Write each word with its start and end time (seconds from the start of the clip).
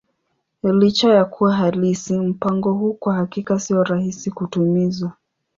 Licha 0.63 1.13
ya 1.13 1.25
kuwa 1.25 1.53
halisi, 1.53 2.17
mpango 2.19 2.73
huu 2.73 2.93
kwa 2.93 3.15
hakika 3.15 3.59
sio 3.59 3.83
rahisi 3.83 4.31
kutimiza. 4.31 5.11